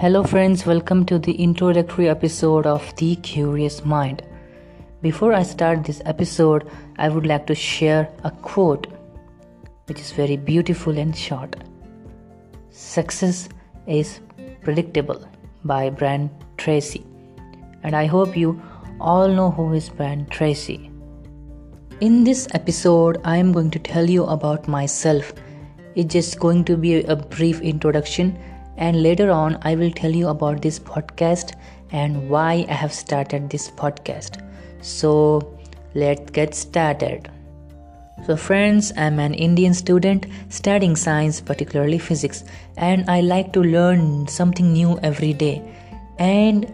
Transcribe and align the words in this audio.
Hello, 0.00 0.22
friends, 0.24 0.64
welcome 0.64 1.04
to 1.04 1.18
the 1.18 1.32
introductory 1.32 2.08
episode 2.08 2.64
of 2.66 2.96
The 2.96 3.16
Curious 3.16 3.84
Mind. 3.84 4.22
Before 5.02 5.34
I 5.34 5.42
start 5.42 5.84
this 5.84 6.00
episode, 6.06 6.70
I 6.96 7.10
would 7.10 7.26
like 7.26 7.46
to 7.48 7.54
share 7.54 8.10
a 8.24 8.30
quote 8.30 8.86
which 9.88 10.00
is 10.00 10.12
very 10.12 10.38
beautiful 10.38 10.96
and 10.96 11.14
short. 11.14 11.54
Success 12.70 13.50
is 13.86 14.20
predictable 14.62 15.22
by 15.66 15.90
Brian 15.90 16.30
Tracy. 16.56 17.04
And 17.82 17.94
I 17.94 18.06
hope 18.06 18.34
you 18.34 18.58
all 19.00 19.28
know 19.28 19.50
who 19.50 19.74
is 19.74 19.90
Brian 19.90 20.24
Tracy. 20.30 20.90
In 22.00 22.24
this 22.24 22.48
episode, 22.54 23.20
I 23.22 23.36
am 23.36 23.52
going 23.52 23.70
to 23.72 23.78
tell 23.78 24.08
you 24.08 24.24
about 24.24 24.66
myself. 24.66 25.34
It's 25.94 26.14
just 26.14 26.40
going 26.40 26.64
to 26.64 26.78
be 26.78 27.02
a 27.02 27.16
brief 27.16 27.60
introduction 27.60 28.38
and 28.80 29.02
later 29.02 29.30
on 29.30 29.58
I 29.62 29.74
will 29.76 29.90
tell 29.90 30.10
you 30.10 30.28
about 30.28 30.62
this 30.62 30.78
podcast 30.78 31.54
and 31.92 32.28
why 32.28 32.66
I 32.68 32.72
have 32.72 32.92
started 32.92 33.48
this 33.48 33.70
podcast. 33.70 34.42
So 34.80 35.58
let's 35.94 36.30
get 36.30 36.54
started. 36.54 37.30
So, 38.26 38.36
friends, 38.36 38.92
I'm 38.96 39.18
an 39.18 39.32
Indian 39.32 39.72
student 39.72 40.26
studying 40.50 40.94
science, 40.94 41.40
particularly 41.40 41.98
physics, 41.98 42.44
and 42.76 43.08
I 43.08 43.22
like 43.22 43.52
to 43.54 43.62
learn 43.62 44.28
something 44.28 44.72
new 44.72 44.98
every 45.02 45.32
day. 45.32 45.62
And 46.18 46.70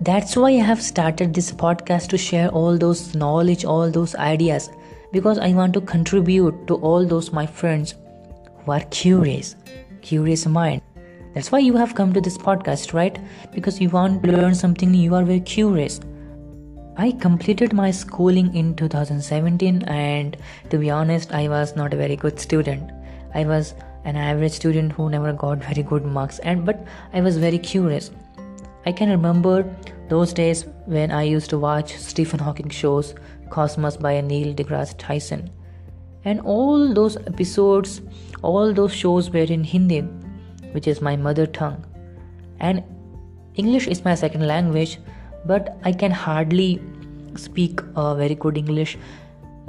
that's 0.00 0.36
why 0.36 0.50
I 0.50 0.64
have 0.70 0.82
started 0.82 1.32
this 1.32 1.52
podcast 1.52 2.08
to 2.08 2.18
share 2.18 2.48
all 2.48 2.76
those 2.76 3.14
knowledge, 3.14 3.64
all 3.64 3.90
those 3.90 4.16
ideas, 4.16 4.68
because 5.12 5.38
I 5.38 5.52
want 5.52 5.74
to 5.74 5.80
contribute 5.80 6.66
to 6.66 6.74
all 6.74 7.06
those 7.06 7.32
my 7.32 7.46
friends 7.46 7.94
who 8.64 8.72
are 8.72 8.84
curious, 8.90 9.54
curious 10.02 10.44
mind. 10.46 10.82
That's 11.32 11.52
why 11.52 11.60
you 11.60 11.76
have 11.76 11.94
come 11.94 12.12
to 12.12 12.20
this 12.20 12.36
podcast, 12.36 12.92
right? 12.92 13.16
Because 13.52 13.80
you 13.80 13.88
want 13.88 14.22
to 14.24 14.32
learn 14.32 14.52
something 14.52 14.92
you 14.92 15.14
are 15.14 15.24
very 15.24 15.40
curious. 15.40 16.00
I 16.96 17.12
completed 17.12 17.72
my 17.72 17.92
schooling 17.92 18.52
in 18.54 18.74
2017, 18.74 19.82
and 19.84 20.36
to 20.70 20.78
be 20.78 20.90
honest, 20.90 21.32
I 21.32 21.48
was 21.48 21.76
not 21.76 21.94
a 21.94 21.96
very 21.96 22.16
good 22.16 22.40
student. 22.40 22.90
I 23.32 23.44
was 23.44 23.74
an 24.04 24.16
average 24.16 24.52
student 24.52 24.90
who 24.90 25.08
never 25.08 25.32
got 25.32 25.58
very 25.58 25.84
good 25.84 26.04
marks, 26.04 26.40
and 26.40 26.66
but 26.66 26.84
I 27.12 27.20
was 27.20 27.38
very 27.38 27.58
curious. 27.58 28.10
I 28.84 28.90
can 28.90 29.08
remember 29.08 29.72
those 30.08 30.32
days 30.32 30.64
when 30.86 31.12
I 31.12 31.22
used 31.22 31.50
to 31.50 31.58
watch 31.58 31.96
Stephen 31.96 32.40
Hawking 32.40 32.70
shows, 32.70 33.14
Cosmos 33.50 33.96
by 33.96 34.20
Neil 34.20 34.52
deGrasse 34.52 34.96
Tyson, 34.98 35.48
and 36.24 36.40
all 36.40 36.92
those 36.92 37.16
episodes, 37.18 38.00
all 38.42 38.74
those 38.74 38.92
shows 38.92 39.30
were 39.30 39.50
in 39.58 39.62
Hindi 39.62 40.08
which 40.72 40.86
is 40.86 41.00
my 41.00 41.16
mother 41.16 41.46
tongue. 41.46 41.84
And 42.58 42.82
English 43.54 43.86
is 43.88 44.04
my 44.04 44.14
second 44.14 44.46
language, 44.46 44.98
but 45.46 45.76
I 45.84 45.92
can 45.92 46.10
hardly 46.10 46.80
speak 47.36 47.80
a 47.96 48.14
very 48.14 48.34
good 48.34 48.56
English. 48.56 48.98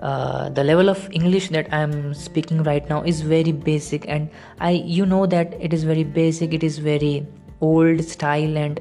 Uh, 0.02 0.50
the 0.50 0.64
level 0.64 0.90
of 0.90 1.10
English 1.12 1.50
that 1.50 1.72
I'm 1.74 2.14
speaking 2.14 2.64
right 2.64 2.88
now 2.90 3.04
is 3.04 3.22
very 3.22 3.52
basic, 3.52 4.08
and 4.08 4.30
I, 4.60 4.72
you 4.72 5.06
know, 5.06 5.26
that 5.28 5.54
it 5.60 5.74
is 5.74 5.84
very 5.84 6.04
basic, 6.04 6.54
it 6.54 6.64
is 6.64 6.80
very 6.80 7.28
old 7.62 8.04
style, 8.04 8.58
and 8.58 8.80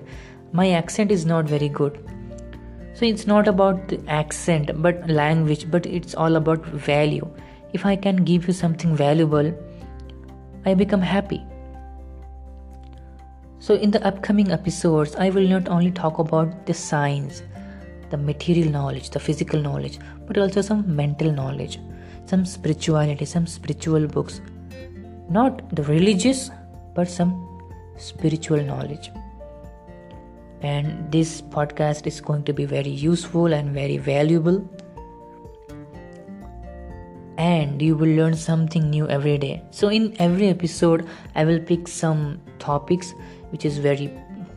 my 0.52 0.70
accent 0.70 1.10
is 1.10 1.26
not 1.26 1.44
very 1.44 1.68
good. 1.68 1.98
So 2.94 3.04
it's 3.04 3.26
not 3.26 3.48
about 3.48 3.88
the 3.88 4.00
accent, 4.08 4.70
but 4.82 5.08
language, 5.08 5.70
but 5.70 5.86
it's 5.86 6.14
all 6.14 6.36
about 6.36 6.64
value. 6.66 7.28
If 7.72 7.86
I 7.86 7.96
can 7.96 8.16
give 8.16 8.46
you 8.46 8.52
something 8.52 8.96
valuable, 8.96 9.52
I 10.64 10.74
become 10.74 11.00
happy. 11.00 11.42
So, 13.60 13.74
in 13.74 13.90
the 13.90 14.02
upcoming 14.06 14.52
episodes, 14.52 15.14
I 15.16 15.28
will 15.28 15.46
not 15.46 15.68
only 15.68 15.90
talk 15.90 16.18
about 16.18 16.64
the 16.64 16.72
science, 16.72 17.42
the 18.08 18.16
material 18.16 18.70
knowledge, 18.70 19.10
the 19.10 19.20
physical 19.20 19.60
knowledge, 19.60 19.98
but 20.26 20.38
also 20.38 20.62
some 20.62 20.96
mental 20.96 21.30
knowledge, 21.30 21.78
some 22.24 22.46
spirituality, 22.46 23.26
some 23.26 23.46
spiritual 23.46 24.06
books. 24.06 24.40
Not 25.28 25.76
the 25.76 25.82
religious, 25.82 26.50
but 26.94 27.06
some 27.06 27.32
spiritual 27.98 28.62
knowledge. 28.62 29.10
And 30.62 31.12
this 31.12 31.42
podcast 31.42 32.06
is 32.06 32.18
going 32.18 32.44
to 32.44 32.54
be 32.54 32.64
very 32.64 32.88
useful 32.88 33.52
and 33.52 33.74
very 33.74 33.98
valuable. 33.98 34.66
And 37.44 37.80
you 37.80 37.96
will 37.96 38.14
learn 38.16 38.34
something 38.36 38.90
new 38.90 39.08
every 39.08 39.38
day. 39.38 39.62
So, 39.70 39.88
in 39.88 40.14
every 40.18 40.48
episode, 40.48 41.06
I 41.34 41.44
will 41.44 41.60
pick 41.60 41.88
some 41.88 42.40
topics 42.58 43.14
which 43.50 43.64
is 43.64 43.78
very 43.78 44.12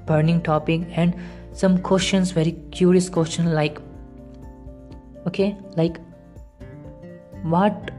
burning 0.06 0.42
topic 0.42 0.82
and 0.92 1.16
some 1.54 1.78
questions 1.78 2.32
very 2.32 2.54
curious 2.72 3.10
question 3.10 3.54
like 3.54 3.80
okay 5.28 5.56
like 5.78 6.00
what 7.44 7.92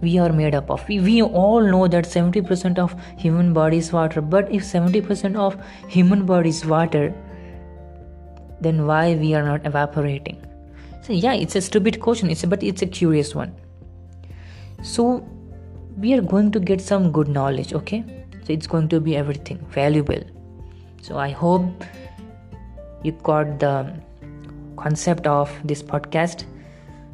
we 0.00 0.18
are 0.18 0.32
made 0.32 0.54
up 0.54 0.68
of. 0.68 0.86
We, 0.88 0.98
we 0.98 1.22
all 1.22 1.60
know 1.60 1.86
that 1.86 2.04
70% 2.04 2.78
of 2.78 2.94
human 3.16 3.52
body 3.52 3.78
is 3.78 3.92
water 3.92 4.20
but 4.20 4.50
if 4.50 4.62
70% 4.62 5.36
of 5.36 5.56
human 5.88 6.26
body 6.26 6.48
is 6.48 6.66
water 6.66 7.14
then 8.60 8.86
why 8.86 9.14
we 9.14 9.34
are 9.34 9.44
not 9.44 9.64
evaporating? 9.64 10.44
So 11.02 11.12
yeah 11.12 11.34
it's 11.34 11.56
a 11.56 11.60
stupid 11.60 12.00
question 12.00 12.30
it's 12.30 12.42
a, 12.42 12.48
but 12.48 12.62
it's 12.62 12.82
a 12.82 12.86
curious 12.86 13.34
one 13.34 13.54
so 14.82 15.24
we 15.96 16.12
are 16.14 16.20
going 16.20 16.50
to 16.50 16.60
get 16.60 16.80
some 16.80 17.12
good 17.12 17.28
knowledge 17.28 17.72
okay? 17.72 18.04
So 18.44 18.52
it's 18.52 18.66
going 18.66 18.88
to 18.88 19.00
be 19.00 19.16
everything 19.16 19.64
valuable. 19.70 20.22
So 21.00 21.18
i 21.18 21.30
hope 21.30 21.84
you 23.02 23.12
got 23.12 23.58
the 23.58 23.94
concept 24.76 25.26
of 25.26 25.50
this 25.64 25.82
podcast. 25.82 26.44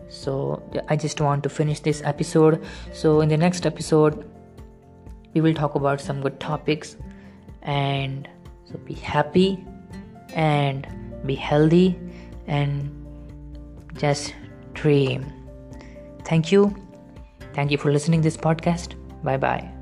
So 0.08 0.62
i 0.88 0.96
just 0.96 1.20
want 1.20 1.42
to 1.42 1.48
finish 1.50 1.80
this 1.80 2.02
episode. 2.04 2.64
So 2.92 3.20
in 3.20 3.28
the 3.28 3.36
next 3.36 3.66
episode 3.66 4.24
we 5.34 5.42
will 5.42 5.54
talk 5.54 5.74
about 5.74 6.00
some 6.00 6.22
good 6.22 6.40
topics 6.40 6.96
and 7.62 8.28
so 8.64 8.78
be 8.78 8.94
happy 8.94 9.62
and 10.34 10.86
be 11.26 11.34
healthy 11.34 11.98
and 12.46 12.90
just 13.96 14.34
dream. 14.72 15.30
Thank 16.24 16.52
you 16.52 16.87
thank 17.58 17.72
you 17.72 17.78
for 17.78 17.90
listening 17.90 18.20
to 18.20 18.26
this 18.30 18.36
podcast. 18.36 18.94
Bye 19.24 19.36
bye 19.36 19.77